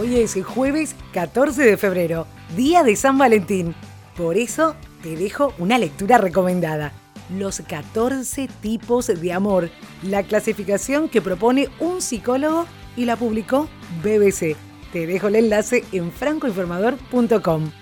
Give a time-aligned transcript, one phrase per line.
[0.00, 3.74] Hoy es el jueves 14 de febrero, día de San Valentín.
[4.16, 6.92] Por eso te dejo una lectura recomendada.
[7.36, 9.70] Los 14 tipos de amor,
[10.04, 12.66] la clasificación que propone un psicólogo
[12.96, 13.68] y la publicó
[14.04, 14.54] BBC.
[14.92, 17.72] Te dejo el enlace en francoinformador.com.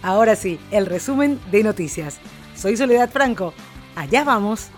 [0.00, 2.20] Ahora sí, el resumen de noticias.
[2.54, 3.52] Soy Soledad Franco.
[3.96, 4.70] Allá vamos.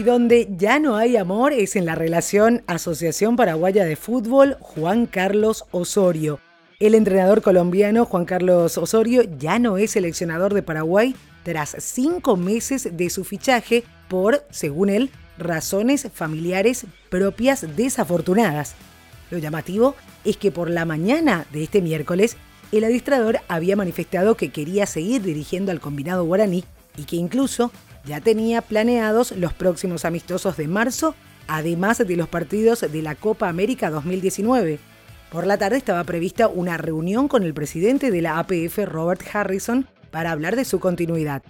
[0.00, 5.04] Y donde ya no hay amor es en la relación Asociación Paraguaya de Fútbol Juan
[5.04, 6.40] Carlos Osorio.
[6.78, 12.96] El entrenador colombiano Juan Carlos Osorio ya no es seleccionador de Paraguay tras cinco meses
[12.96, 18.76] de su fichaje por, según él, razones familiares propias desafortunadas.
[19.30, 22.38] Lo llamativo es que por la mañana de este miércoles,
[22.72, 26.64] el administrador había manifestado que quería seguir dirigiendo al combinado guaraní
[26.96, 27.70] y que incluso
[28.04, 31.14] ya tenía planeados los próximos amistosos de marzo,
[31.46, 34.78] además de los partidos de la Copa América 2019.
[35.30, 39.86] Por la tarde estaba prevista una reunión con el presidente de la APF, Robert Harrison,
[40.10, 41.42] para hablar de su continuidad.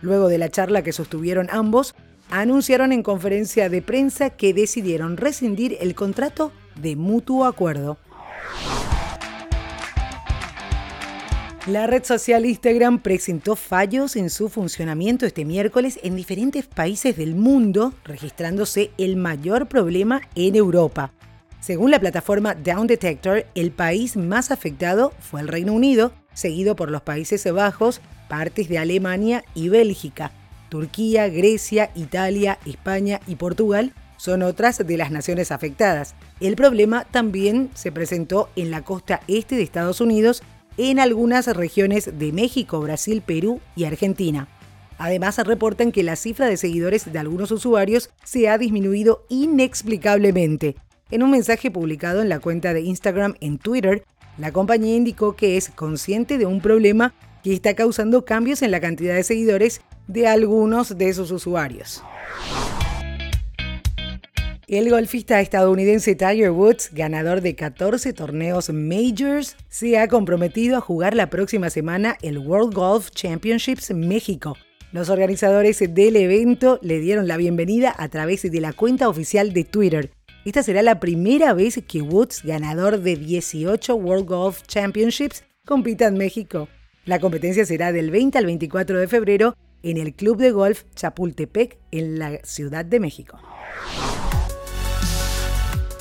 [0.00, 1.94] Luego de la charla que sostuvieron ambos,
[2.30, 7.98] anunciaron en conferencia de prensa que decidieron rescindir el contrato de mutuo acuerdo.
[11.66, 17.34] La red social Instagram presentó fallos en su funcionamiento este miércoles en diferentes países del
[17.34, 21.12] mundo, registrándose el mayor problema en Europa.
[21.58, 26.88] Según la plataforma Down Detector, el país más afectado fue el Reino Unido, seguido por
[26.88, 30.30] los Países Bajos, partes de Alemania y Bélgica.
[30.68, 36.14] Turquía, Grecia, Italia, España y Portugal son otras de las naciones afectadas.
[36.38, 40.44] El problema también se presentó en la costa este de Estados Unidos
[40.76, 44.48] en algunas regiones de México, Brasil, Perú y Argentina.
[44.98, 50.76] Además, reportan que la cifra de seguidores de algunos usuarios se ha disminuido inexplicablemente.
[51.10, 54.04] En un mensaje publicado en la cuenta de Instagram en Twitter,
[54.38, 58.80] la compañía indicó que es consciente de un problema que está causando cambios en la
[58.80, 62.02] cantidad de seguidores de algunos de sus usuarios.
[64.68, 71.14] El golfista estadounidense Tiger Woods, ganador de 14 torneos majors, se ha comprometido a jugar
[71.14, 74.56] la próxima semana el World Golf Championships México.
[74.90, 79.62] Los organizadores del evento le dieron la bienvenida a través de la cuenta oficial de
[79.62, 80.10] Twitter.
[80.44, 86.18] Esta será la primera vez que Woods, ganador de 18 World Golf Championships, compita en
[86.18, 86.68] México.
[87.04, 91.78] La competencia será del 20 al 24 de febrero en el Club de Golf Chapultepec
[91.92, 93.38] en la Ciudad de México.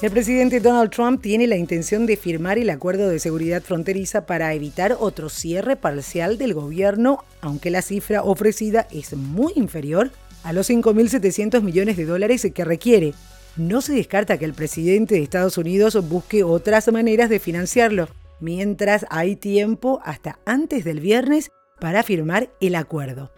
[0.05, 4.53] El presidente Donald Trump tiene la intención de firmar el acuerdo de seguridad fronteriza para
[4.53, 10.11] evitar otro cierre parcial del gobierno, aunque la cifra ofrecida es muy inferior
[10.43, 13.15] a los 5.700 millones de dólares que requiere.
[13.57, 18.07] No se descarta que el presidente de Estados Unidos busque otras maneras de financiarlo,
[18.39, 21.49] mientras hay tiempo hasta antes del viernes
[21.79, 23.31] para firmar el acuerdo.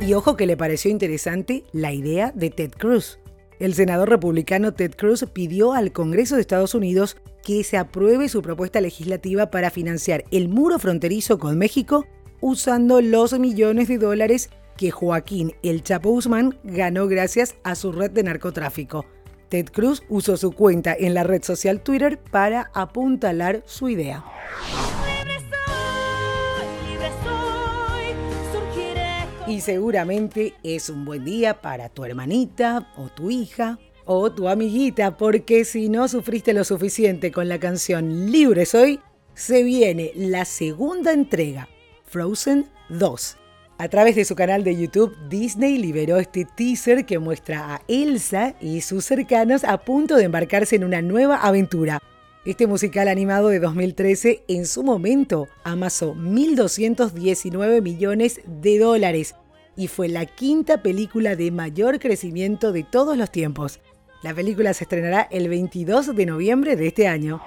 [0.00, 3.18] Y ojo que le pareció interesante la idea de Ted Cruz.
[3.58, 8.42] El senador republicano Ted Cruz pidió al Congreso de Estados Unidos que se apruebe su
[8.42, 12.06] propuesta legislativa para financiar el muro fronterizo con México
[12.40, 18.10] usando los millones de dólares que Joaquín El Chapo Guzmán ganó gracias a su red
[18.10, 19.06] de narcotráfico.
[19.48, 24.24] Ted Cruz usó su cuenta en la red social Twitter para apuntalar su idea.
[29.48, 35.16] Y seguramente es un buen día para tu hermanita o tu hija o tu amiguita,
[35.16, 38.98] porque si no sufriste lo suficiente con la canción Libre Soy,
[39.34, 41.68] se viene la segunda entrega,
[42.06, 43.36] Frozen 2.
[43.78, 48.56] A través de su canal de YouTube, Disney liberó este teaser que muestra a Elsa
[48.60, 52.00] y sus cercanos a punto de embarcarse en una nueva aventura.
[52.46, 59.34] Este musical animado de 2013 en su momento amasó 1.219 millones de dólares
[59.76, 63.80] y fue la quinta película de mayor crecimiento de todos los tiempos.
[64.22, 67.42] La película se estrenará el 22 de noviembre de este año.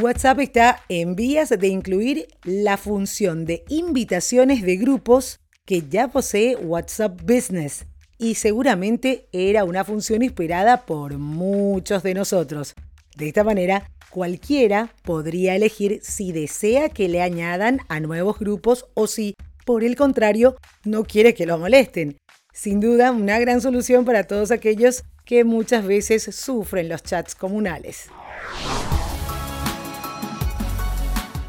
[0.00, 6.56] WhatsApp está en vías de incluir la función de invitaciones de grupos que ya posee
[6.56, 7.86] WhatsApp Business
[8.18, 12.74] y seguramente era una función esperada por muchos de nosotros.
[13.16, 19.06] De esta manera, cualquiera podría elegir si desea que le añadan a nuevos grupos o
[19.06, 19.34] si,
[19.64, 22.16] por el contrario, no quiere que lo molesten.
[22.52, 28.08] Sin duda, una gran solución para todos aquellos que muchas veces sufren los chats comunales.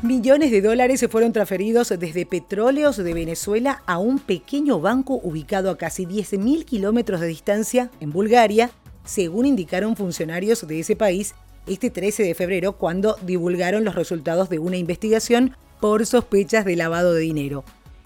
[0.04, 5.72] Millones de dólares se fueron transferidos desde petróleos de Venezuela a un pequeño banco ubicado
[5.72, 8.70] a casi 10.000 kilómetros de distancia en Bulgaria,
[9.04, 11.34] según indicaron funcionarios de ese país
[11.68, 17.14] este 13 de febrero cuando divulgaron los resultados de una investigación por sospechas de lavado
[17.14, 17.64] de dinero.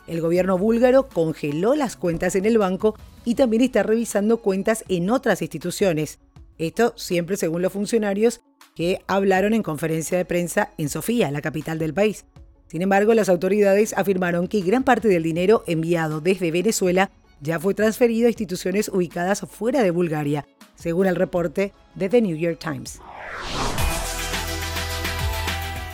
[0.08, 2.96] El gobierno búlgaro congeló las cuentas en el banco
[3.26, 6.20] y también está revisando cuentas en otras instituciones.
[6.58, 8.42] Esto siempre según los funcionarios
[8.76, 12.26] que hablaron en conferencia de prensa en Sofía, la capital del país.
[12.68, 17.12] Sin embargo, las autoridades afirmaron que gran parte del dinero enviado desde Venezuela
[17.42, 20.46] ya fue transferido a instituciones ubicadas fuera de Bulgaria,
[20.76, 23.00] según el reporte de The New York Times.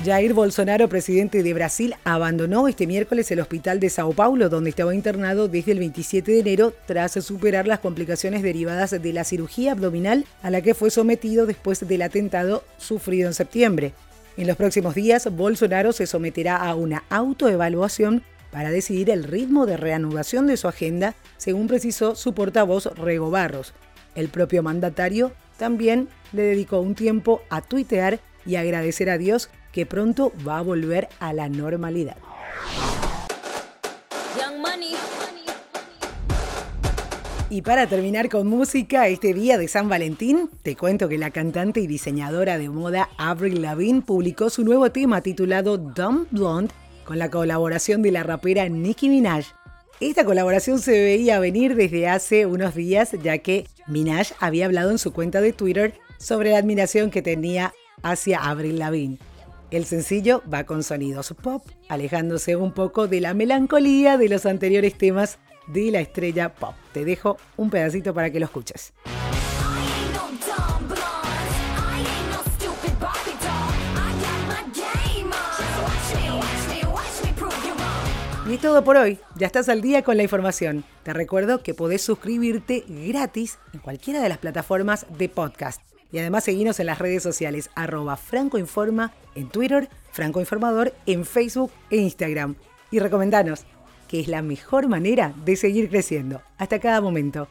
[0.06, 4.94] Jair Bolsonaro, presidente de Brasil, abandonó este miércoles el hospital de Sao Paulo, donde estaba
[4.94, 10.26] internado desde el 27 de enero tras superar las complicaciones derivadas de la cirugía abdominal
[10.44, 13.94] a la que fue sometido después del atentado sufrido en septiembre.
[14.38, 18.22] En los próximos días, Bolsonaro se someterá a una autoevaluación
[18.56, 23.74] para decidir el ritmo de reanudación de su agenda, según precisó su portavoz Rego Barros.
[24.16, 29.86] El propio mandatario también le dedicó un tiempo a tuitear y agradecer a Dios que
[29.86, 32.16] pronto va a volver a la normalidad.
[37.50, 41.82] Y para terminar con música, este día de San Valentín, te cuento que la cantante
[41.82, 46.74] y diseñadora de moda Avril Lavigne publicó su nuevo tema titulado Dumb Blonde
[47.06, 49.46] con la colaboración de la rapera Nicki Minaj.
[50.02, 54.98] Esta colaboración se veía venir desde hace unos días, ya que Minaj había hablado en
[54.98, 57.74] su cuenta de Twitter sobre la admiración que tenía
[58.04, 59.20] hacia Avril Lavigne.
[59.72, 64.98] El sencillo va con sonidos pop, alejándose un poco de la melancolía de los anteriores
[64.98, 66.76] temas de la estrella pop.
[66.92, 68.94] Te dejo un pedacito para que lo escuches.
[78.66, 79.20] Todo por hoy.
[79.36, 80.84] Ya estás al día con la información.
[81.04, 85.80] Te recuerdo que podés suscribirte gratis en cualquiera de las plataformas de podcast.
[86.12, 91.72] Y además seguinos en las redes sociales arroba francoinforma en Twitter, Franco Informador en Facebook
[91.92, 92.56] e Instagram.
[92.90, 93.66] Y recomendanos,
[94.08, 96.42] que es la mejor manera de seguir creciendo.
[96.58, 97.48] Hasta cada momento.